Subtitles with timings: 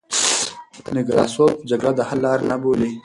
[0.95, 2.91] نکراسوف جګړه د حل لار نه بولي.